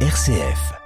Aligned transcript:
RCF. 0.00 0.85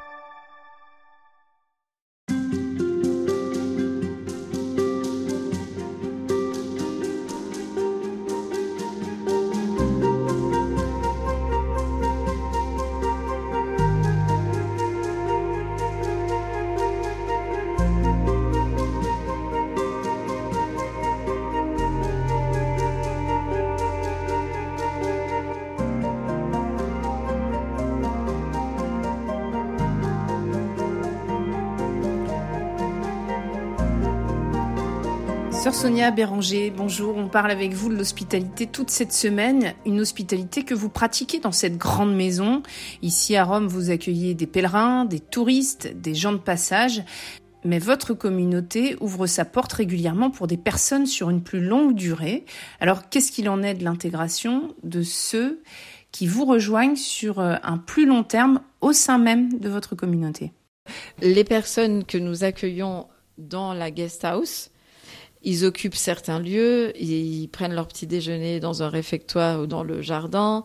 Sœur 35.62 35.74
Sonia 35.74 36.10
Béranger, 36.10 36.72
bonjour. 36.74 37.18
On 37.18 37.28
parle 37.28 37.50
avec 37.50 37.74
vous 37.74 37.90
de 37.90 37.94
l'hospitalité 37.94 38.66
toute 38.66 38.88
cette 38.88 39.12
semaine, 39.12 39.74
une 39.84 40.00
hospitalité 40.00 40.62
que 40.62 40.72
vous 40.72 40.88
pratiquez 40.88 41.38
dans 41.38 41.52
cette 41.52 41.76
grande 41.76 42.16
maison. 42.16 42.62
Ici 43.02 43.36
à 43.36 43.44
Rome, 43.44 43.66
vous 43.66 43.90
accueillez 43.90 44.32
des 44.32 44.46
pèlerins, 44.46 45.04
des 45.04 45.20
touristes, 45.20 45.92
des 45.94 46.14
gens 46.14 46.32
de 46.32 46.38
passage. 46.38 47.02
Mais 47.62 47.78
votre 47.78 48.14
communauté 48.14 48.96
ouvre 49.02 49.26
sa 49.26 49.44
porte 49.44 49.74
régulièrement 49.74 50.30
pour 50.30 50.46
des 50.46 50.56
personnes 50.56 51.04
sur 51.04 51.28
une 51.28 51.42
plus 51.42 51.60
longue 51.60 51.94
durée. 51.94 52.46
Alors 52.80 53.10
qu'est-ce 53.10 53.30
qu'il 53.30 53.50
en 53.50 53.62
est 53.62 53.74
de 53.74 53.84
l'intégration 53.84 54.74
de 54.82 55.02
ceux 55.02 55.62
qui 56.10 56.26
vous 56.26 56.46
rejoignent 56.46 56.96
sur 56.96 57.38
euh, 57.38 57.56
un 57.62 57.76
plus 57.76 58.06
long 58.06 58.22
terme 58.22 58.62
au 58.80 58.94
sein 58.94 59.18
même 59.18 59.58
de 59.58 59.68
votre 59.68 59.94
communauté? 59.94 60.52
Les 61.20 61.44
personnes 61.44 62.06
que 62.06 62.16
nous 62.16 62.44
accueillons 62.44 63.08
dans 63.36 63.74
la 63.74 63.90
guest 63.90 64.24
house, 64.24 64.70
ils 65.42 65.64
occupent 65.64 65.94
certains 65.94 66.38
lieux, 66.38 66.92
ils 67.00 67.48
prennent 67.48 67.72
leur 67.72 67.88
petit 67.88 68.06
déjeuner 68.06 68.60
dans 68.60 68.82
un 68.82 68.88
réfectoire 68.88 69.60
ou 69.60 69.66
dans 69.66 69.82
le 69.82 70.02
jardin, 70.02 70.64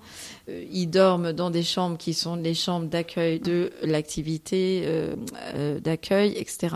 euh, 0.49 0.65
ils 0.71 0.87
dorment 0.87 1.31
dans 1.31 1.49
des 1.49 1.63
chambres 1.63 1.97
qui 1.97 2.13
sont 2.13 2.35
les 2.35 2.53
chambres 2.53 2.87
d'accueil 2.87 3.39
de 3.39 3.71
l'activité 3.83 4.83
euh, 4.85 5.15
euh, 5.55 5.79
d'accueil, 5.79 6.33
etc. 6.37 6.75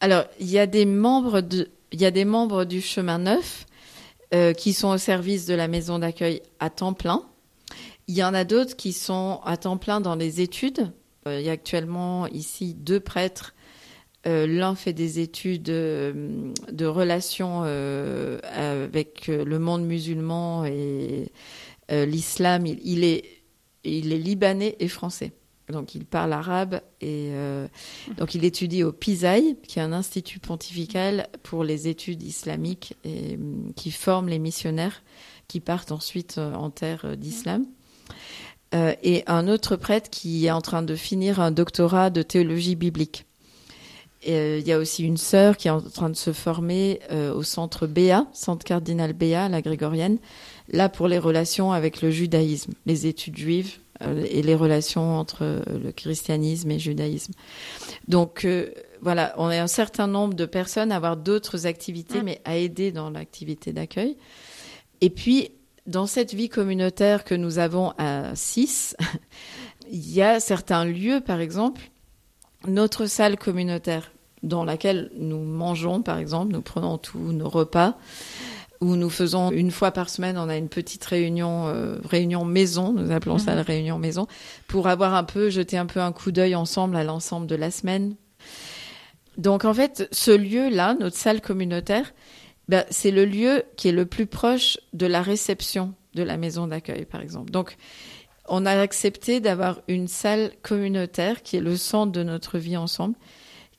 Alors, 0.00 0.24
il 0.40 0.50
y 0.50 0.58
a 0.58 0.66
des 0.66 0.86
membres 0.86 1.42
de, 1.42 1.68
il 1.92 2.00
y 2.00 2.06
a 2.06 2.10
des 2.10 2.24
membres 2.24 2.64
du 2.64 2.80
chemin 2.80 3.18
neuf 3.18 3.64
qui 4.58 4.74
sont 4.74 4.88
au 4.88 4.98
service 4.98 5.46
de 5.46 5.54
la 5.54 5.68
maison 5.68 5.98
d'accueil 5.98 6.42
à 6.60 6.68
temps 6.68 6.92
plein. 6.92 7.22
Il 8.08 8.14
y 8.14 8.22
en 8.22 8.34
a 8.34 8.44
d'autres 8.44 8.76
qui 8.76 8.92
sont 8.92 9.40
à 9.42 9.56
temps 9.56 9.78
plein 9.78 10.02
dans 10.02 10.16
les 10.16 10.42
études. 10.42 10.92
Il 11.24 11.40
y 11.40 11.48
a 11.48 11.52
actuellement 11.52 12.26
ici 12.26 12.74
deux 12.74 13.00
prêtres 13.00 13.54
euh, 14.26 14.46
L'un 14.46 14.74
fait 14.74 14.92
des 14.92 15.20
études 15.20 15.70
euh, 15.70 16.52
de 16.70 16.86
relations 16.86 17.62
euh, 17.64 18.40
avec 18.52 19.28
le 19.28 19.58
monde 19.58 19.84
musulman 19.84 20.64
et 20.64 21.30
l'islam. 21.90 22.66
Il, 22.66 23.04
est, 23.04 23.24
libanais 23.84 24.76
et 24.80 24.88
français. 24.88 25.32
Donc 25.70 25.94
il 25.94 26.04
parle 26.06 26.32
arabe 26.32 26.80
et 27.02 27.30
donc 28.16 28.34
il 28.34 28.44
étudie 28.44 28.84
au 28.84 28.92
PISAI, 28.92 29.56
qui 29.66 29.78
est 29.78 29.82
un 29.82 29.92
institut 29.92 30.38
pontifical 30.38 31.28
pour 31.42 31.62
les 31.62 31.88
études 31.88 32.22
islamiques 32.22 32.94
et 33.04 33.38
qui 33.76 33.90
forme 33.90 34.28
les 34.28 34.38
missionnaires 34.38 35.02
qui 35.46 35.60
partent 35.60 35.92
ensuite 35.92 36.38
en 36.38 36.70
terre 36.70 37.16
d'islam. 37.18 37.66
Et 38.74 39.24
un 39.26 39.48
autre 39.48 39.76
prêtre 39.76 40.08
qui 40.10 40.46
est 40.46 40.50
en 40.50 40.62
train 40.62 40.82
de 40.82 40.94
finir 40.94 41.38
un 41.38 41.50
doctorat 41.50 42.08
de 42.08 42.22
théologie 42.22 42.76
biblique. 42.76 43.27
Euh, 44.26 44.58
il 44.60 44.66
y 44.66 44.72
a 44.72 44.78
aussi 44.78 45.04
une 45.04 45.16
sœur 45.16 45.56
qui 45.56 45.68
est 45.68 45.70
en 45.70 45.80
train 45.80 46.10
de 46.10 46.16
se 46.16 46.32
former 46.32 47.00
euh, 47.12 47.32
au 47.32 47.42
centre 47.42 47.86
Béa, 47.86 48.26
centre 48.32 48.64
cardinal 48.64 49.12
Béa, 49.12 49.48
la 49.48 49.62
grégorienne, 49.62 50.18
là 50.72 50.88
pour 50.88 51.06
les 51.06 51.18
relations 51.18 51.70
avec 51.72 52.02
le 52.02 52.10
judaïsme, 52.10 52.72
les 52.84 53.06
études 53.06 53.36
juives 53.36 53.78
euh, 54.02 54.26
et 54.28 54.42
les 54.42 54.56
relations 54.56 55.16
entre 55.16 55.62
le 55.68 55.92
christianisme 55.92 56.70
et 56.70 56.74
le 56.74 56.80
judaïsme. 56.80 57.32
Donc 58.08 58.46
voilà, 59.00 59.34
on 59.36 59.50
est 59.50 59.58
un 59.58 59.68
certain 59.68 60.08
nombre 60.08 60.34
de 60.34 60.46
personnes 60.46 60.90
à 60.90 60.96
avoir 60.96 61.16
d'autres 61.16 61.66
activités, 61.66 62.20
Mm. 62.20 62.24
mais 62.24 62.40
à 62.44 62.56
aider 62.56 62.90
dans 62.90 63.10
l'activité 63.10 63.72
d'accueil. 63.72 64.16
Et 65.00 65.10
puis, 65.10 65.52
dans 65.86 66.06
cette 66.06 66.34
vie 66.34 66.48
communautaire 66.48 67.24
que 67.24 67.34
nous 67.34 67.58
avons 67.58 67.92
à 67.98 68.34
6, 68.34 68.96
il 69.90 70.12
y 70.12 70.22
a 70.22 70.40
certains 70.40 70.84
lieux, 70.84 71.20
par 71.20 71.40
exemple, 71.40 71.90
notre 72.66 73.06
salle 73.06 73.36
communautaire 73.36 74.10
dans 74.42 74.64
laquelle 74.64 75.10
nous 75.16 75.42
mangeons, 75.42 76.02
par 76.02 76.18
exemple, 76.18 76.52
nous 76.52 76.62
prenons 76.62 76.98
tous 76.98 77.18
nos 77.18 77.48
repas, 77.48 77.96
où 78.80 78.94
nous 78.94 79.10
faisons 79.10 79.50
une 79.50 79.72
fois 79.72 79.90
par 79.90 80.08
semaine, 80.08 80.38
on 80.38 80.48
a 80.48 80.56
une 80.56 80.68
petite 80.68 81.04
réunion, 81.04 81.66
euh, 81.66 81.96
réunion 82.04 82.44
maison, 82.44 82.92
nous 82.92 83.10
appelons 83.10 83.38
ça 83.38 83.50
Mhm. 83.50 83.56
la 83.56 83.62
réunion 83.64 83.98
maison, 83.98 84.28
pour 84.68 84.86
avoir 84.86 85.14
un 85.14 85.24
peu, 85.24 85.50
jeter 85.50 85.76
un 85.76 85.86
peu 85.86 86.00
un 86.00 86.12
coup 86.12 86.30
d'œil 86.30 86.54
ensemble 86.54 86.94
à 86.96 87.02
l'ensemble 87.02 87.48
de 87.48 87.56
la 87.56 87.70
semaine. 87.72 88.14
Donc 89.36 89.64
en 89.64 89.74
fait, 89.74 90.08
ce 90.12 90.30
lieu-là, 90.30 90.94
notre 91.00 91.16
salle 91.16 91.40
communautaire, 91.40 92.12
ben, 92.68 92.84
c'est 92.90 93.10
le 93.10 93.24
lieu 93.24 93.64
qui 93.76 93.88
est 93.88 93.92
le 93.92 94.06
plus 94.06 94.26
proche 94.26 94.78
de 94.92 95.06
la 95.06 95.22
réception 95.22 95.94
de 96.14 96.22
la 96.22 96.36
maison 96.36 96.66
d'accueil, 96.66 97.04
par 97.04 97.20
exemple. 97.20 97.50
Donc, 97.50 97.76
on 98.48 98.66
a 98.66 98.78
accepté 98.80 99.40
d'avoir 99.40 99.80
une 99.88 100.08
salle 100.08 100.52
communautaire 100.62 101.42
qui 101.42 101.56
est 101.56 101.60
le 101.60 101.76
centre 101.76 102.12
de 102.12 102.22
notre 102.22 102.58
vie 102.58 102.76
ensemble, 102.76 103.14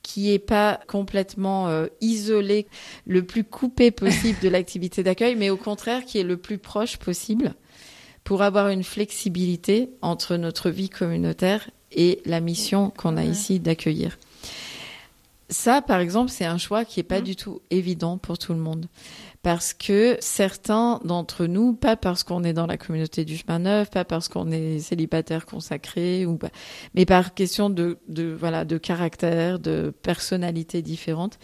qui 0.02 0.32
est 0.32 0.38
pas 0.38 0.80
complètement 0.86 1.68
euh, 1.68 1.86
isolée, 2.00 2.66
le 3.06 3.22
plus 3.24 3.44
coupé 3.44 3.90
possible 3.90 4.38
de 4.40 4.48
l'activité 4.48 5.02
d'accueil, 5.02 5.36
mais 5.36 5.50
au 5.50 5.56
contraire 5.56 6.04
qui 6.04 6.18
est 6.18 6.22
le 6.24 6.36
plus 6.36 6.58
proche 6.58 6.96
possible 6.96 7.54
pour 8.24 8.42
avoir 8.42 8.68
une 8.68 8.84
flexibilité 8.84 9.90
entre 10.02 10.36
notre 10.36 10.70
vie 10.70 10.88
communautaire 10.88 11.70
et 11.92 12.20
la 12.24 12.40
mission 12.40 12.90
qu'on 12.90 13.16
a 13.16 13.24
ici 13.24 13.60
d'accueillir. 13.60 14.18
Ça, 15.48 15.82
par 15.82 15.98
exemple, 15.98 16.30
c'est 16.30 16.44
un 16.44 16.58
choix 16.58 16.84
qui 16.84 17.00
est 17.00 17.04
pas 17.04 17.18
Mhm. 17.18 17.24
du 17.24 17.36
tout 17.36 17.60
évident 17.70 18.18
pour 18.18 18.38
tout 18.38 18.52
le 18.52 18.60
monde. 18.60 18.86
Parce 19.42 19.72
que 19.72 20.18
certains 20.20 21.00
d'entre 21.02 21.46
nous, 21.46 21.72
pas 21.72 21.96
parce 21.96 22.24
qu'on 22.24 22.44
est 22.44 22.52
dans 22.52 22.66
la 22.66 22.76
communauté 22.76 23.24
du 23.24 23.38
chemin 23.38 23.58
neuf, 23.60 23.90
pas 23.90 24.04
parce 24.04 24.28
qu'on 24.28 24.50
est 24.50 24.80
célibataire 24.80 25.46
consacré, 25.46 26.26
ou 26.26 26.38
mais 26.94 27.06
par 27.06 27.32
question 27.32 27.70
de, 27.70 27.98
de, 28.08 28.36
voilà, 28.38 28.66
de 28.66 28.76
caractère, 28.76 29.58
de 29.58 29.94
personnalité 30.02 30.82
différente. 30.82 31.38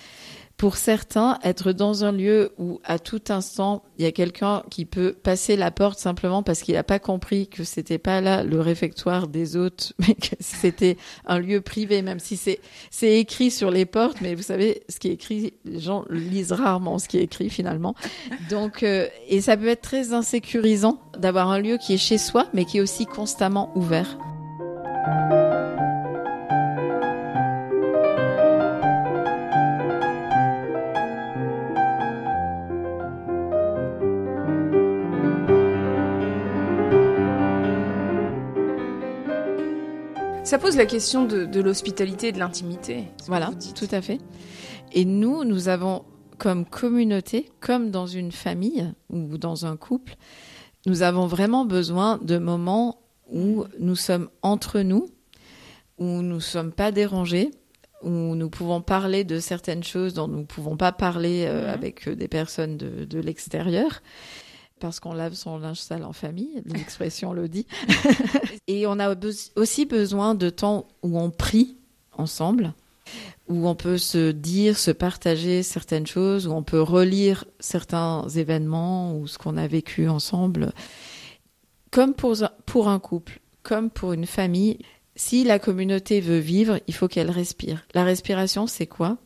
Pour 0.56 0.78
certains, 0.78 1.38
être 1.44 1.72
dans 1.72 2.04
un 2.04 2.12
lieu 2.12 2.52
où 2.56 2.80
à 2.82 2.98
tout 2.98 3.20
instant, 3.28 3.82
il 3.98 4.06
y 4.06 4.08
a 4.08 4.12
quelqu'un 4.12 4.62
qui 4.70 4.86
peut 4.86 5.12
passer 5.12 5.54
la 5.54 5.70
porte 5.70 5.98
simplement 5.98 6.42
parce 6.42 6.62
qu'il 6.62 6.74
n'a 6.74 6.82
pas 6.82 6.98
compris 6.98 7.46
que 7.46 7.62
c'était 7.62 7.98
pas 7.98 8.22
là 8.22 8.42
le 8.42 8.58
réfectoire 8.60 9.28
des 9.28 9.56
hôtes, 9.56 9.92
mais 9.98 10.14
que 10.14 10.34
c'était 10.40 10.96
un 11.26 11.38
lieu 11.40 11.60
privé, 11.60 12.00
même 12.00 12.20
si 12.20 12.38
c'est 12.38 13.18
écrit 13.18 13.50
sur 13.50 13.70
les 13.70 13.84
portes, 13.84 14.22
mais 14.22 14.34
vous 14.34 14.42
savez, 14.42 14.82
ce 14.88 14.98
qui 14.98 15.08
est 15.08 15.12
écrit, 15.12 15.52
les 15.66 15.80
gens 15.80 16.06
lisent 16.08 16.52
rarement 16.52 16.98
ce 16.98 17.08
qui 17.08 17.18
est 17.18 17.24
écrit 17.24 17.50
finalement. 17.50 17.94
Donc, 18.48 18.82
euh, 18.82 19.08
et 19.28 19.42
ça 19.42 19.58
peut 19.58 19.68
être 19.68 19.82
très 19.82 20.14
insécurisant 20.14 21.00
d'avoir 21.18 21.50
un 21.50 21.58
lieu 21.58 21.76
qui 21.76 21.92
est 21.92 21.98
chez 21.98 22.16
soi, 22.16 22.46
mais 22.54 22.64
qui 22.64 22.78
est 22.78 22.80
aussi 22.80 23.04
constamment 23.04 23.76
ouvert. 23.76 24.16
Ça 40.46 40.58
pose 40.58 40.76
la 40.76 40.86
question 40.86 41.24
de, 41.24 41.44
de 41.44 41.60
l'hospitalité 41.60 42.28
et 42.28 42.32
de 42.32 42.38
l'intimité. 42.38 43.06
Voilà, 43.26 43.50
tout 43.74 43.88
à 43.90 44.00
fait. 44.00 44.20
Et 44.92 45.04
nous, 45.04 45.42
nous 45.42 45.66
avons 45.66 46.04
comme 46.38 46.64
communauté, 46.64 47.50
comme 47.58 47.90
dans 47.90 48.06
une 48.06 48.30
famille 48.30 48.92
ou 49.10 49.38
dans 49.38 49.66
un 49.66 49.76
couple, 49.76 50.14
nous 50.86 51.02
avons 51.02 51.26
vraiment 51.26 51.64
besoin 51.64 52.18
de 52.18 52.38
moments 52.38 53.00
où 53.28 53.64
nous 53.80 53.96
sommes 53.96 54.28
entre 54.42 54.82
nous, 54.82 55.08
où 55.98 56.04
nous 56.04 56.36
ne 56.36 56.38
sommes 56.38 56.70
pas 56.70 56.92
dérangés, 56.92 57.50
où 58.04 58.36
nous 58.36 58.48
pouvons 58.48 58.80
parler 58.80 59.24
de 59.24 59.40
certaines 59.40 59.82
choses 59.82 60.14
dont 60.14 60.28
nous 60.28 60.42
ne 60.42 60.44
pouvons 60.44 60.76
pas 60.76 60.92
parler 60.92 61.46
euh, 61.48 61.74
avec 61.74 62.06
euh, 62.06 62.14
des 62.14 62.28
personnes 62.28 62.76
de, 62.76 63.04
de 63.04 63.18
l'extérieur. 63.18 64.00
Parce 64.80 65.00
qu'on 65.00 65.14
lave 65.14 65.34
son 65.34 65.58
linge 65.58 65.80
sale 65.80 66.04
en 66.04 66.12
famille, 66.12 66.62
l'expression 66.66 67.32
le 67.32 67.48
dit. 67.48 67.66
Et 68.66 68.86
on 68.86 68.98
a 68.98 69.14
aussi 69.56 69.86
besoin 69.86 70.34
de 70.34 70.50
temps 70.50 70.88
où 71.02 71.18
on 71.18 71.30
prie 71.30 71.76
ensemble, 72.12 72.74
où 73.48 73.66
on 73.68 73.74
peut 73.74 73.98
se 73.98 74.32
dire, 74.32 74.78
se 74.78 74.90
partager 74.90 75.62
certaines 75.62 76.06
choses, 76.06 76.46
où 76.46 76.52
on 76.52 76.62
peut 76.62 76.82
relire 76.82 77.44
certains 77.60 78.28
événements 78.28 79.16
ou 79.16 79.26
ce 79.26 79.38
qu'on 79.38 79.56
a 79.56 79.66
vécu 79.66 80.08
ensemble. 80.08 80.72
Comme 81.90 82.14
pour, 82.14 82.36
pour 82.66 82.88
un 82.88 82.98
couple, 82.98 83.40
comme 83.62 83.90
pour 83.90 84.12
une 84.12 84.26
famille, 84.26 84.78
si 85.14 85.44
la 85.44 85.58
communauté 85.58 86.20
veut 86.20 86.38
vivre, 86.38 86.78
il 86.86 86.94
faut 86.94 87.08
qu'elle 87.08 87.30
respire. 87.30 87.86
La 87.94 88.04
respiration, 88.04 88.66
c'est 88.66 88.86
quoi? 88.86 89.16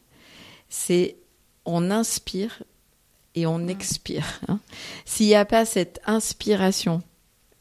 C'est 0.69 1.17
on 1.65 1.91
inspire 1.91 2.63
et 3.35 3.47
on 3.47 3.69
expire. 3.69 4.41
Hein. 4.49 4.61
S'il 5.05 5.27
n'y 5.27 5.35
a 5.35 5.45
pas 5.45 5.65
cette 5.65 6.01
inspiration, 6.07 7.03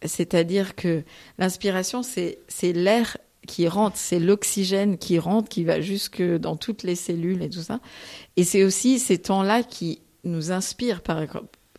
c'est-à-dire 0.04 0.76
que 0.76 1.04
l'inspiration, 1.38 2.02
c'est 2.04 2.38
l'air 2.62 3.18
qui 3.48 3.68
rentre, 3.68 3.98
c'est 3.98 4.20
l'oxygène 4.20 4.98
qui 4.98 5.18
rentre, 5.20 5.50
qui 5.50 5.64
va 5.64 5.82
jusque 5.82 6.22
dans 6.22 6.56
toutes 6.56 6.84
les 6.84 6.96
cellules 6.96 7.42
et 7.42 7.50
tout 7.50 7.62
ça. 7.62 7.80
Et 8.38 8.44
c'est 8.44 8.64
aussi 8.64 9.00
ces 9.00 9.18
temps-là 9.18 9.64
qui 9.64 10.02
nous 10.24 10.52
inspirent 10.52 11.02
par, 11.02 11.26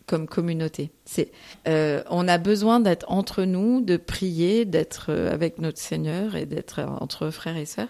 comme 0.05 0.27
communauté. 0.27 0.91
C'est, 1.05 1.31
euh, 1.67 2.03
on 2.09 2.27
a 2.27 2.37
besoin 2.37 2.81
d'être 2.81 3.05
entre 3.09 3.43
nous, 3.43 3.81
de 3.81 3.95
prier, 3.97 4.65
d'être 4.65 5.07
euh, 5.09 5.31
avec 5.31 5.59
notre 5.59 5.79
Seigneur 5.79 6.35
et 6.35 6.45
d'être 6.45 6.79
euh, 6.79 6.87
entre 6.99 7.29
frères 7.29 7.55
et 7.55 7.65
sœurs, 7.65 7.87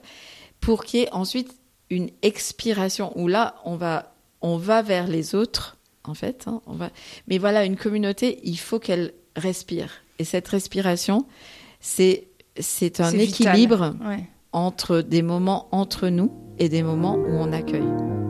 pour 0.59 0.83
qu'il 0.83 1.00
y 1.00 1.03
ait 1.03 1.13
ensuite 1.13 1.51
une 1.89 2.12
expiration 2.21 3.18
où 3.18 3.27
là 3.27 3.56
on 3.65 3.75
va, 3.75 4.13
on 4.42 4.57
va 4.57 4.83
vers 4.83 5.07
les 5.07 5.33
autres 5.33 5.77
en 6.03 6.13
fait. 6.13 6.45
Hein, 6.48 6.62
on 6.65 6.74
va, 6.74 6.89
mais 7.27 7.38
voilà, 7.38 7.65
une 7.65 7.77
communauté, 7.77 8.39
il 8.44 8.57
faut 8.57 8.80
qu'elle 8.80 9.13
respire. 9.36 9.92
Et 10.19 10.24
cette 10.24 10.48
respiration, 10.48 11.25
c'est 11.80 12.27
c'est 12.59 13.00
un 13.00 13.12
équilibre 13.12 13.95
entre 14.51 15.01
des 15.01 15.21
moments 15.21 15.68
entre 15.71 16.09
nous 16.09 16.31
et 16.59 16.69
des 16.69 16.83
moments 16.83 17.15
où 17.15 17.31
on 17.31 17.53
accueille. 17.53 18.20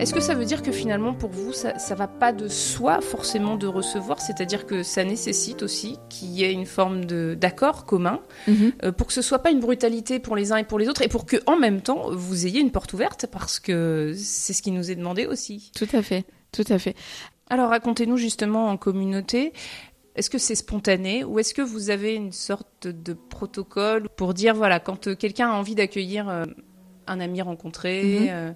Est-ce 0.00 0.14
que 0.14 0.20
ça 0.20 0.34
veut 0.34 0.46
dire 0.46 0.62
que 0.62 0.72
finalement 0.72 1.12
pour 1.12 1.28
vous 1.28 1.52
ça, 1.52 1.78
ça 1.78 1.94
va 1.94 2.08
pas 2.08 2.32
de 2.32 2.48
soi 2.48 3.02
forcément 3.02 3.56
de 3.56 3.66
recevoir, 3.66 4.18
c'est-à-dire 4.18 4.64
que 4.64 4.82
ça 4.82 5.04
nécessite 5.04 5.62
aussi 5.62 5.98
qu'il 6.08 6.28
y 6.28 6.42
ait 6.42 6.54
une 6.54 6.64
forme 6.64 7.04
d'accord 7.04 7.84
commun 7.84 8.20
mhm. 8.48 8.72
euh, 8.82 8.92
pour 8.92 9.08
que 9.08 9.12
ce 9.12 9.20
soit 9.20 9.40
pas 9.40 9.50
une 9.50 9.60
brutalité 9.60 10.18
pour 10.18 10.36
les 10.36 10.52
uns 10.52 10.56
et 10.56 10.64
pour 10.64 10.78
les 10.78 10.88
autres 10.88 11.02
et 11.02 11.08
pour 11.08 11.26
que 11.26 11.36
en 11.44 11.58
même 11.58 11.82
temps 11.82 12.10
vous 12.12 12.46
ayez 12.46 12.60
une 12.60 12.70
porte 12.70 12.94
ouverte 12.94 13.26
parce 13.30 13.60
que 13.60 14.14
c'est 14.16 14.54
ce 14.54 14.62
qui 14.62 14.70
nous 14.70 14.90
est 14.90 14.96
demandé 14.96 15.26
aussi. 15.26 15.70
Tout 15.76 15.88
à 15.92 16.00
fait, 16.00 16.24
tout 16.50 16.64
à 16.70 16.78
fait. 16.78 16.96
Alors 17.50 17.68
racontez-nous 17.68 18.16
justement 18.16 18.68
en 18.68 18.78
communauté, 18.78 19.52
est-ce 20.16 20.30
que 20.30 20.38
c'est 20.38 20.54
spontané 20.54 21.24
ou 21.24 21.38
est-ce 21.38 21.52
que 21.52 21.60
vous 21.60 21.90
avez 21.90 22.14
une 22.14 22.32
sorte 22.32 22.86
de 22.86 23.12
protocole 23.12 24.08
pour 24.16 24.32
dire 24.32 24.54
voilà 24.54 24.80
quand 24.80 25.14
quelqu'un 25.14 25.50
a 25.50 25.52
envie 25.52 25.74
d'accueillir 25.74 26.30
euh, 26.30 26.46
un 27.10 27.20
ami 27.20 27.42
rencontré, 27.42 28.02
mhm. 28.02 28.28
euh, 28.30 28.52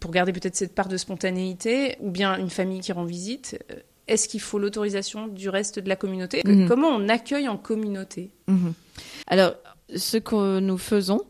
pour 0.00 0.10
garder 0.10 0.32
peut-être 0.32 0.56
cette 0.56 0.74
part 0.74 0.88
de 0.88 0.96
spontanéité, 0.96 1.96
ou 2.00 2.10
bien 2.10 2.38
une 2.38 2.50
famille 2.50 2.80
qui 2.80 2.92
rend 2.92 3.04
visite. 3.04 3.58
Euh, 3.70 3.76
est-ce 4.08 4.28
qu'il 4.28 4.40
faut 4.40 4.58
l'autorisation 4.58 5.26
du 5.26 5.48
reste 5.48 5.80
de 5.80 5.88
la 5.88 5.96
communauté? 5.96 6.42
Mhm. 6.44 6.68
Comment 6.68 6.88
on 6.88 7.08
accueille 7.08 7.48
en 7.48 7.56
communauté? 7.56 8.30
Mhm. 8.46 8.72
Alors, 9.26 9.54
ce 9.94 10.16
que 10.16 10.60
nous 10.60 10.78
faisons, 10.78 11.22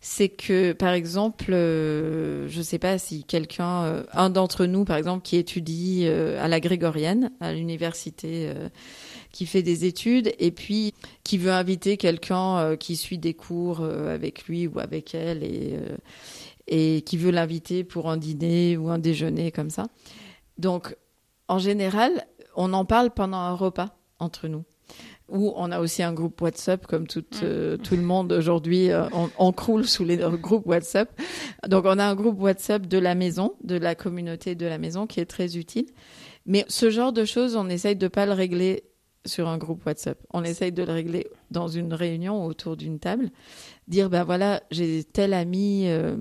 c'est 0.00 0.28
que, 0.28 0.72
par 0.72 0.92
exemple, 0.92 1.52
euh, 1.52 2.48
je 2.48 2.58
ne 2.58 2.62
sais 2.62 2.78
pas 2.78 2.98
si 2.98 3.24
quelqu'un, 3.24 4.04
un 4.12 4.30
d'entre 4.30 4.66
nous, 4.66 4.84
par 4.84 4.96
exemple, 4.96 5.22
qui 5.22 5.36
étudie 5.36 6.06
à 6.06 6.48
la 6.48 6.60
Grégorienne, 6.60 7.30
à 7.40 7.52
l'université 7.52 8.52
qui 9.32 9.46
fait 9.46 9.62
des 9.62 9.84
études 9.84 10.32
et 10.38 10.50
puis 10.50 10.94
qui 11.24 11.38
veut 11.38 11.52
inviter 11.52 11.96
quelqu'un 11.96 12.58
euh, 12.58 12.76
qui 12.76 12.96
suit 12.96 13.18
des 13.18 13.34
cours 13.34 13.80
euh, 13.80 14.14
avec 14.14 14.44
lui 14.44 14.66
ou 14.66 14.78
avec 14.78 15.14
elle 15.14 15.40
euh, 15.42 15.96
et 16.66 17.02
qui 17.02 17.16
veut 17.16 17.30
l'inviter 17.30 17.84
pour 17.84 18.10
un 18.10 18.16
dîner 18.16 18.76
ou 18.76 18.88
un 18.88 18.98
déjeuner 18.98 19.52
comme 19.52 19.70
ça. 19.70 19.86
Donc, 20.58 20.96
en 21.48 21.58
général, 21.58 22.26
on 22.56 22.72
en 22.72 22.84
parle 22.84 23.10
pendant 23.10 23.38
un 23.38 23.54
repas 23.54 23.96
entre 24.18 24.48
nous. 24.48 24.64
Ou 25.28 25.52
on 25.56 25.70
a 25.70 25.80
aussi 25.80 26.02
un 26.02 26.14
groupe 26.14 26.40
WhatsApp, 26.40 26.86
comme 26.86 27.06
tout, 27.06 27.24
mm. 27.42 27.78
tout 27.78 27.96
le 27.96 28.02
monde 28.02 28.32
aujourd'hui, 28.32 28.90
on, 29.12 29.30
on, 29.38 29.52
croule 29.52 29.86
sous 29.86 30.04
les 30.04 30.16
groupes 30.40 30.66
WhatsApp. 30.66 31.10
Donc 31.66 31.84
on 31.84 31.98
a 31.98 32.04
un 32.04 32.14
groupe 32.14 32.40
WhatsApp 32.40 32.86
de 32.86 32.98
la 32.98 33.14
maison, 33.14 33.54
de 33.62 33.76
la 33.76 33.94
communauté 33.94 34.54
de 34.54 34.66
la 34.66 34.78
maison, 34.78 35.06
qui 35.06 35.20
est 35.20 35.26
très 35.26 35.56
utile. 35.56 35.86
Mais 36.46 36.64
ce 36.68 36.88
genre 36.88 37.12
de 37.12 37.26
choses, 37.26 37.56
on 37.56 37.68
essaye 37.68 37.94
de 37.94 38.08
pas 38.08 38.24
le 38.24 38.32
régler 38.32 38.84
sur 39.26 39.48
un 39.48 39.58
groupe 39.58 39.84
WhatsApp. 39.84 40.18
On 40.32 40.44
essaye 40.44 40.72
de 40.72 40.82
le 40.82 40.92
régler 40.92 41.26
dans 41.50 41.68
une 41.68 41.92
réunion 41.92 42.44
autour 42.44 42.76
d'une 42.76 42.98
table. 42.98 43.30
Dire, 43.86 44.10
ben 44.10 44.24
voilà, 44.24 44.62
j'ai 44.70 45.04
tel 45.04 45.34
ami 45.34 45.84
euh, 45.86 46.16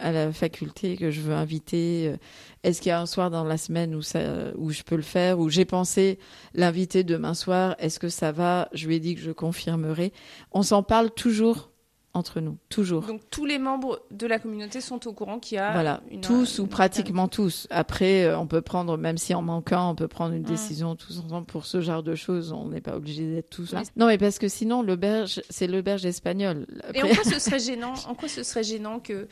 à 0.00 0.12
la 0.12 0.32
faculté 0.32 0.96
que 0.96 1.10
je 1.10 1.20
veux 1.20 1.34
inviter. 1.34 2.08
Euh, 2.08 2.16
est-ce 2.62 2.80
qu'il 2.80 2.90
y 2.90 2.92
a 2.92 3.00
un 3.00 3.06
soir 3.06 3.30
dans 3.30 3.44
la 3.44 3.58
semaine 3.58 3.94
où, 3.94 4.02
ça, 4.02 4.20
où 4.56 4.70
je 4.70 4.82
peux 4.82 4.96
le 4.96 5.02
faire 5.02 5.38
Ou 5.38 5.48
j'ai 5.48 5.64
pensé 5.64 6.18
l'inviter 6.54 7.04
demain 7.04 7.34
soir. 7.34 7.76
Est-ce 7.78 7.98
que 7.98 8.08
ça 8.08 8.32
va? 8.32 8.68
Je 8.72 8.86
lui 8.86 8.96
ai 8.96 9.00
dit 9.00 9.14
que 9.14 9.20
je 9.20 9.32
confirmerai. 9.32 10.12
On 10.52 10.62
s'en 10.62 10.82
parle 10.82 11.10
toujours 11.10 11.70
entre 12.16 12.40
nous, 12.40 12.56
toujours. 12.68 13.02
Donc 13.02 13.20
tous 13.30 13.44
les 13.44 13.58
membres 13.58 14.00
de 14.10 14.26
la 14.26 14.38
communauté 14.38 14.80
sont 14.80 15.06
au 15.06 15.12
courant 15.12 15.38
qu'il 15.38 15.56
y 15.56 15.58
a 15.58 15.72
voilà, 15.72 16.00
tous 16.22 16.58
ou 16.58 16.66
pratiquement 16.66 17.28
tous. 17.28 17.66
Après, 17.70 18.24
euh, 18.24 18.38
on 18.38 18.46
peut 18.46 18.62
prendre, 18.62 18.96
même 18.96 19.18
si 19.18 19.34
en 19.34 19.42
manquant, 19.42 19.90
on 19.90 19.94
peut 19.94 20.08
prendre 20.08 20.34
une 20.34 20.42
décision 20.42 20.96
tous 20.96 21.20
ensemble 21.24 21.46
pour 21.46 21.66
ce 21.66 21.80
genre 21.80 22.02
de 22.02 22.14
choses. 22.14 22.52
On 22.52 22.68
n'est 22.68 22.80
pas 22.80 22.96
obligé 22.96 23.26
d'être 23.26 23.50
tous 23.50 23.72
là. 23.72 23.82
Non, 23.96 24.06
mais 24.06 24.18
parce 24.18 24.38
que 24.38 24.48
sinon 24.48 24.82
l'auberge, 24.82 25.40
c'est 25.50 25.66
l'auberge 25.66 26.04
espagnole. 26.04 26.66
Et 26.94 27.02
en 27.02 27.08
quoi 27.08 27.24
ce 27.24 27.38
serait 27.38 27.58
gênant 27.58 27.94
En 28.08 28.14
quoi 28.14 28.28
ce 28.28 28.42
serait 28.42 28.64
gênant 28.64 28.98
que, 28.98 29.28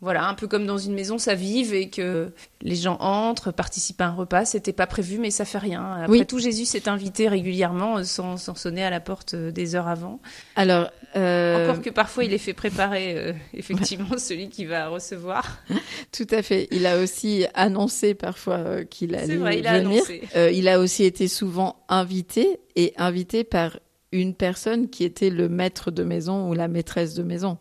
voilà, 0.00 0.28
un 0.28 0.34
peu 0.34 0.46
comme 0.46 0.66
dans 0.66 0.78
une 0.78 0.94
maison, 0.94 1.18
ça 1.18 1.34
vive 1.34 1.74
et 1.74 1.88
que 1.90 2.30
les 2.60 2.76
gens 2.76 2.96
entrent, 3.00 3.52
participent 3.52 4.00
à 4.00 4.06
un 4.06 4.14
repas, 4.14 4.44
c'était 4.44 4.72
pas 4.72 4.86
prévu, 4.86 5.18
mais 5.18 5.30
ça 5.30 5.44
fait 5.44 5.58
rien. 5.58 6.02
Après 6.02 6.24
tout, 6.24 6.38
Jésus 6.38 6.64
s'est 6.64 6.88
invité 6.88 7.28
régulièrement 7.28 8.02
sans, 8.04 8.36
sans 8.36 8.54
sonner 8.54 8.84
à 8.84 8.90
la 8.90 9.00
porte 9.00 9.34
euh, 9.34 9.50
des 9.50 9.74
heures 9.74 9.88
avant. 9.88 10.20
Alors, 10.54 10.90
euh... 11.16 11.70
encore 11.70 11.82
que 11.82 11.90
parfois 11.90 12.24
il 12.26 12.32
est 12.32 12.38
fait 12.38 12.52
préparer 12.52 13.16
euh, 13.16 13.32
effectivement 13.54 14.18
celui 14.18 14.48
qui 14.48 14.64
va 14.64 14.88
recevoir. 14.88 15.62
Tout 16.12 16.26
à 16.30 16.42
fait. 16.42 16.68
Il 16.70 16.86
a 16.86 16.98
aussi 16.98 17.46
annoncé 17.54 18.14
parfois 18.14 18.58
euh, 18.58 18.84
qu'il 18.84 19.14
allait 19.14 19.36
vrai, 19.36 19.58
il 19.58 19.66
a 19.66 19.80
venir. 19.80 20.02
Euh, 20.36 20.50
il 20.50 20.68
a 20.68 20.80
aussi 20.80 21.04
été 21.04 21.28
souvent 21.28 21.84
invité 21.88 22.60
et 22.74 22.92
invité 22.96 23.44
par 23.44 23.78
une 24.12 24.34
personne 24.34 24.88
qui 24.88 25.04
était 25.04 25.30
le 25.30 25.48
maître 25.48 25.90
de 25.90 26.04
maison 26.04 26.48
ou 26.48 26.54
la 26.54 26.68
maîtresse 26.68 27.14
de 27.14 27.22
maison. 27.22 27.58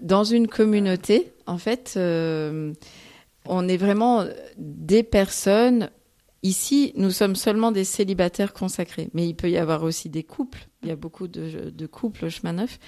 Dans 0.00 0.24
une 0.24 0.48
communauté, 0.48 1.32
en 1.46 1.58
fait, 1.58 1.94
on 1.96 3.68
est 3.68 3.76
vraiment 3.76 4.24
des 4.56 5.02
personnes 5.02 5.90
Ici, 6.44 6.92
nous 6.94 7.10
sommes 7.10 7.36
seulement 7.36 7.72
des 7.72 7.84
célibataires 7.84 8.52
consacrés, 8.52 9.08
mais 9.14 9.26
il 9.26 9.34
peut 9.34 9.48
y 9.48 9.56
avoir 9.56 9.82
aussi 9.82 10.10
des 10.10 10.22
couples. 10.22 10.68
Il 10.82 10.90
y 10.90 10.92
a 10.92 10.96
beaucoup 10.96 11.26
de, 11.26 11.70
de 11.70 11.86
couples 11.86 12.28
chemin 12.28 12.52
neuf. 12.52 12.78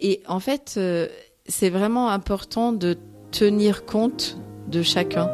Et 0.00 0.22
en 0.26 0.40
fait, 0.40 0.74
euh, 0.76 1.08
c'est 1.46 1.70
vraiment 1.70 2.10
important 2.10 2.72
de 2.72 2.96
tenir 3.30 3.84
compte 3.84 4.38
de 4.68 4.82
chacun. 4.82 5.30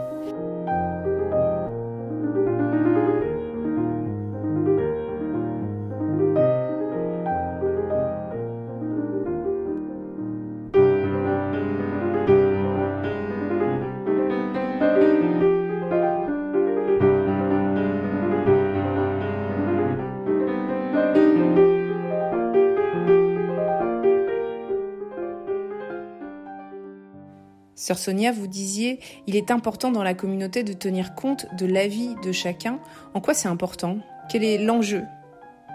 Sœur 27.84 27.98
Sonia, 27.98 28.32
vous 28.32 28.46
disiez, 28.46 28.98
il 29.26 29.36
est 29.36 29.50
important 29.50 29.90
dans 29.90 30.02
la 30.02 30.14
communauté 30.14 30.62
de 30.62 30.72
tenir 30.72 31.14
compte 31.14 31.44
de 31.58 31.66
l'avis 31.66 32.14
de 32.24 32.32
chacun. 32.32 32.80
En 33.12 33.20
quoi 33.20 33.34
c'est 33.34 33.46
important? 33.46 33.98
Quel 34.30 34.42
est 34.42 34.56
l'enjeu 34.56 35.02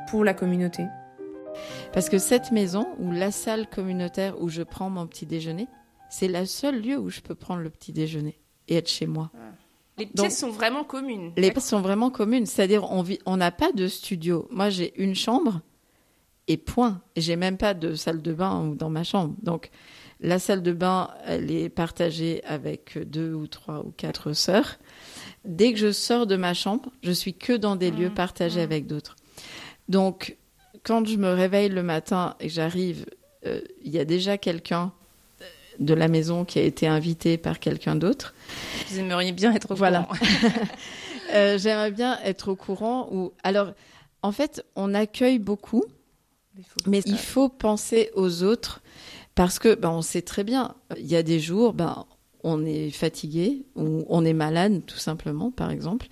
pour 0.10 0.24
la 0.24 0.34
communauté? 0.34 0.86
Parce 1.94 2.10
que 2.10 2.18
cette 2.18 2.52
maison, 2.52 2.88
ou 2.98 3.12
la 3.12 3.30
salle 3.30 3.70
communautaire 3.70 4.42
où 4.42 4.50
je 4.50 4.64
prends 4.64 4.90
mon 4.90 5.06
petit 5.06 5.28
déjeuner, 5.28 5.68
c'est 6.10 6.28
le 6.28 6.48
seul 6.48 6.82
lieu 6.82 6.98
où 6.98 7.12
je 7.12 7.20
peux 7.22 7.36
prendre 7.36 7.62
le 7.62 7.70
petit 7.70 7.94
déjeuner 7.94 8.40
et 8.68 8.78
être 8.78 8.90
chez 8.90 9.06
moi. 9.06 9.30
Ah. 9.36 9.54
Les 10.00 10.08
pièces 10.08 10.40
sont 10.40 10.50
vraiment 10.50 10.84
communes. 10.84 11.32
Les 11.38 11.52
pièces 11.52 11.68
sont 11.68 11.82
vraiment 11.82 12.10
communes. 12.10 12.48
C'est-à-dire, 12.48 12.88
on 12.90 13.38
n'a 13.38 13.52
pas 13.52 13.72
de 13.72 13.88
studio. 13.88 14.48
Moi, 14.50 14.72
j'ai 14.72 15.00
une 15.00 15.14
chambre 15.14 15.62
et 16.48 16.58
point. 16.58 17.04
Et 17.16 17.22
j'ai 17.22 17.36
même 17.36 17.58
pas 17.58 17.76
de 17.76 17.94
salle 17.94 18.24
de 18.24 18.34
bain 18.34 18.66
ou 18.66 18.74
dans 18.74 18.90
ma 18.90 19.04
chambre. 19.04 19.36
Donc, 19.44 19.70
la 20.20 20.40
salle 20.40 20.62
de 20.62 20.74
bain, 20.74 21.10
elle 21.26 21.52
est 21.52 21.70
partagée 21.70 22.44
avec 22.46 22.98
deux 22.98 23.34
ou 23.34 23.48
trois 23.48 23.80
ou 23.86 23.94
quatre 23.96 24.34
sœurs. 24.34 24.78
Dès 25.46 25.72
que 25.72 25.80
je 25.80 25.92
sors 25.92 26.28
de 26.28 26.36
ma 26.36 26.54
chambre, 26.54 26.92
je 27.02 27.12
suis 27.12 27.34
que 27.34 27.54
dans 27.54 27.76
des 27.76 27.92
lieux 27.92 28.10
mmh, 28.10 28.14
partagés 28.16 28.60
mmh. 28.60 28.64
avec 28.64 28.88
d'autres. 28.88 29.16
Donc, 29.88 30.36
quand 30.84 31.06
je 31.08 31.18
me 31.18 31.32
réveille 31.32 31.70
le 31.70 31.84
matin 31.84 32.36
et 32.40 32.48
que 32.48 32.54
j'arrive, 32.54 33.06
euh, 33.46 33.62
il 33.84 33.92
y 33.92 34.00
a 34.00 34.06
déjà 34.06 34.38
quelqu'un 34.38 34.92
de 35.80 35.94
la 35.94 36.08
maison 36.08 36.46
qui 36.46 36.60
a 36.60 36.64
été 36.64 36.88
invité 36.88 37.38
par 37.38 37.60
quelqu'un 37.60 37.96
d'autre. 37.96 38.34
Vous 38.90 39.00
aimeriez 39.00 39.32
bien 39.32 39.54
être 39.54 39.72
au 39.72 39.76
Voilà. 39.76 40.04
courant. 40.04 40.20
Euh, 41.32 41.60
J'aimerais 41.60 41.92
bien 41.92 42.20
être 42.24 42.48
au 42.48 42.56
courant. 42.56 43.08
Ou 43.12 43.34
alors, 43.44 43.74
en 44.24 44.32
fait, 44.32 44.66
on 44.76 44.96
accueille 44.96 45.38
beaucoup, 45.38 45.84
mais 46.88 47.02
il 47.06 47.20
faut 47.20 47.50
penser 47.50 48.10
aux 48.16 48.42
autres 48.42 48.82
parce 49.40 49.58
que 49.58 49.74
ben, 49.74 49.92
on 49.92 50.02
sait 50.02 50.22
très 50.22 50.44
bien. 50.44 50.76
Il 50.98 51.08
y 51.08 51.16
a 51.16 51.24
des 51.24 51.40
jours, 51.40 51.72
ben 51.72 52.06
on 52.44 52.66
est 52.66 52.90
fatigué 52.90 53.64
ou 53.78 54.04
on 54.10 54.26
est 54.26 54.34
malade, 54.34 54.82
tout 54.86 54.98
simplement, 54.98 55.50
par 55.50 55.72
exemple, 55.72 56.08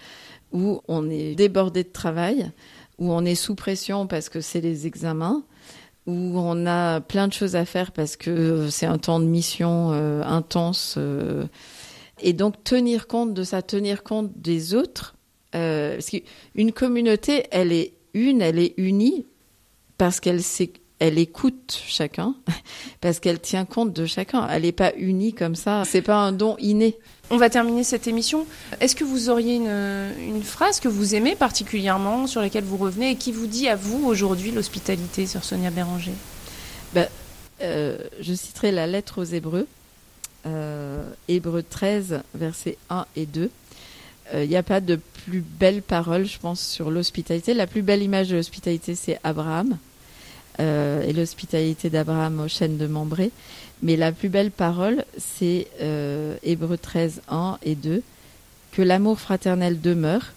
ou 0.53 0.79
on 0.87 1.09
est 1.09 1.35
débordé 1.35 1.83
de 1.83 1.89
travail, 1.89 2.49
ou 2.99 3.11
on 3.11 3.25
est 3.25 3.35
sous 3.35 3.53
pression 3.53 4.07
parce 4.07 4.29
que 4.29 4.39
c'est 4.39 4.61
les 4.61 4.87
examens 4.87 5.43
où 6.05 6.13
on 6.39 6.65
a 6.65 7.01
plein 7.01 7.27
de 7.27 7.33
choses 7.33 7.57
à 7.57 7.65
faire 7.65 7.91
parce 7.91 8.15
que 8.15 8.69
c'est 8.69 8.85
un 8.85 8.97
temps 8.97 9.19
de 9.19 9.25
mission 9.25 9.91
euh, 9.91 10.23
intense. 10.23 10.95
euh, 10.97 11.47
et 12.21 12.31
donc 12.31 12.63
tenir 12.63 13.07
compte 13.07 13.33
de 13.33 13.43
ça, 13.43 13.61
tenir 13.61 14.03
compte 14.03 14.31
des 14.39 14.73
autres. 14.73 15.15
euh, 15.53 15.95
parce 15.95 16.11
qu'une 16.11 16.71
communauté, 16.71 17.43
elle 17.51 17.73
est 17.73 17.91
une, 18.13 18.41
elle 18.41 18.57
est 18.57 18.73
unie 18.77 19.25
parce 19.97 20.21
qu'elle 20.21 20.41
sait- 20.41 20.71
elle 20.99 21.19
écoute 21.19 21.81
chacun, 21.87 22.35
parce 23.01 23.19
qu'elle 23.19 23.39
tient 23.39 23.65
compte 23.65 23.93
de 23.93 24.05
chacun. 24.05 24.47
Elle 24.49 24.63
n'est 24.63 24.71
pas 24.71 24.93
unie 24.97 25.33
comme 25.33 25.55
ça. 25.55 25.83
C'est 25.85 26.01
pas 26.01 26.17
un 26.17 26.31
don 26.31 26.55
inné. 26.59 26.97
On 27.29 27.37
va 27.37 27.49
terminer 27.49 27.83
cette 27.83 28.07
émission. 28.07 28.45
Est-ce 28.79 28.95
que 28.95 29.03
vous 29.03 29.29
auriez 29.29 29.55
une, 29.55 30.11
une 30.27 30.43
phrase 30.43 30.79
que 30.79 30.87
vous 30.87 31.13
aimez 31.13 31.35
particulièrement, 31.35 32.25
sur 32.25 32.41
laquelle 32.41 32.63
vous 32.63 32.77
revenez 32.77 33.11
et 33.11 33.15
qui 33.15 33.31
vous 33.31 33.47
dit 33.47 33.67
à 33.67 33.75
vous 33.75 34.07
aujourd'hui 34.07 34.51
l'hospitalité 34.51 35.27
sur 35.27 35.43
Sonia 35.43 35.69
Béranger? 35.69 36.13
Euh, 37.61 37.97
je 38.19 38.33
citerai 38.33 38.71
la 38.71 38.87
lettre 38.87 39.21
aux 39.21 39.25
Hébreux, 39.25 39.67
euh, 40.45 41.09
Hébreux 41.27 41.63
13, 41.63 42.21
versets 42.35 42.77
1 42.89 43.05
et 43.15 43.25
2. 43.25 43.49
Euh, 44.33 44.43
Il 44.43 44.49
n'y 44.49 44.55
a 44.55 44.63
pas 44.63 44.81
de 44.81 44.99
plus 45.25 45.41
belle 45.41 45.81
parole, 45.81 46.25
je 46.25 46.37
pense, 46.37 46.61
sur 46.61 46.91
l'hospitalité. 46.91 47.53
La 47.53 47.67
plus 47.67 47.81
belle 47.81 48.03
image 48.03 48.29
de 48.29 48.35
l'hospitalité, 48.35 48.95
c'est 48.95 49.19
Abraham. 49.23 49.77
Euh, 50.59 51.03
et 51.03 51.13
l'hospitalité 51.13 51.89
d'Abraham 51.89 52.39
aux 52.41 52.47
chaînes 52.47 52.77
de 52.77 52.87
Mambré. 52.87 53.31
Mais 53.81 53.95
la 53.95 54.11
plus 54.11 54.29
belle 54.29 54.51
parole, 54.51 55.05
c'est 55.17 55.67
euh, 55.81 56.35
Hébreux 56.43 56.77
13, 56.77 57.21
1 57.29 57.59
et 57.63 57.75
2. 57.75 58.01
Que 58.71 58.81
l'amour 58.81 59.19
fraternel 59.19 59.79
demeure. 59.81 60.33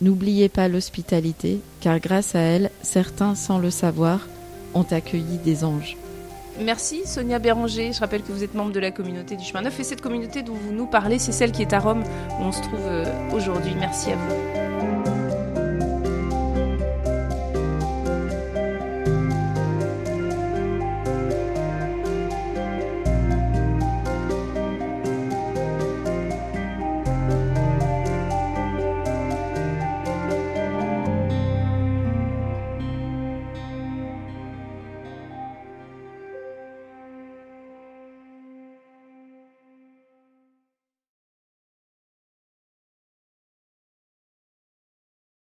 N'oubliez 0.00 0.48
pas 0.48 0.68
l'hospitalité, 0.68 1.60
car 1.80 1.98
grâce 1.98 2.34
à 2.34 2.40
elle, 2.40 2.70
certains, 2.82 3.34
sans 3.34 3.58
le 3.58 3.70
savoir, 3.70 4.28
ont 4.74 4.86
accueilli 4.90 5.38
des 5.44 5.64
anges. 5.64 5.96
Merci 6.60 7.02
Sonia 7.04 7.38
Béranger. 7.38 7.92
Je 7.92 8.00
rappelle 8.00 8.22
que 8.22 8.32
vous 8.32 8.42
êtes 8.42 8.54
membre 8.54 8.72
de 8.72 8.80
la 8.80 8.90
communauté 8.90 9.36
du 9.36 9.44
chemin 9.44 9.62
neuf 9.62 9.78
et 9.78 9.84
cette 9.84 10.00
communauté 10.00 10.42
dont 10.42 10.54
vous 10.54 10.72
nous 10.72 10.86
parlez, 10.86 11.18
c'est 11.18 11.32
celle 11.32 11.52
qui 11.52 11.62
est 11.62 11.72
à 11.72 11.78
Rome 11.78 12.02
où 12.40 12.42
on 12.42 12.52
se 12.52 12.60
trouve 12.62 12.80
euh, 12.82 13.04
aujourd'hui. 13.32 13.72
Merci 13.78 14.10
à 14.10 14.16
vous. 14.16 14.57